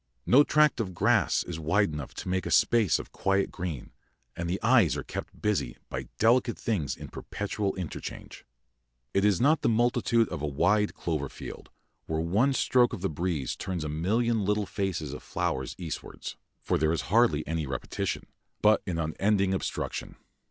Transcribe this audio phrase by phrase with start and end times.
[0.25, 3.91] No tract of grass is wide enough to make a space of quiet green,
[4.35, 8.43] and the eyes are kept busy by delicate things in perpetual interchange.
[9.13, 11.69] It is not the multitude of a wide clover field,
[12.07, 16.79] where one stroke of the breeze turns a million little faces of flowers eastwards, for
[16.79, 18.23] there is hardly any repetition,
[18.59, 20.15] but an unending obstruction.